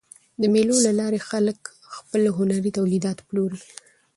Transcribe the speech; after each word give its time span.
د 0.41 0.43
مېلو 0.53 0.75
له 0.85 0.91
لاري 0.99 1.19
خلک 1.29 1.59
خپل 1.95 2.21
هنري 2.37 2.71
تولیدات 2.77 3.17
پلوري. 3.27 3.59